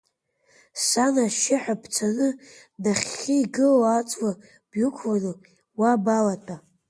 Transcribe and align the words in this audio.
Сан, 0.85 1.15
ашьшьыҳәа 1.25 1.81
бцаны, 1.81 2.29
нахьхьи 2.83 3.35
игылоу 3.43 3.83
аҵла 3.97 4.31
бҩықәланы, 4.69 5.31
уа 5.79 5.91
балатәа. 6.05 6.55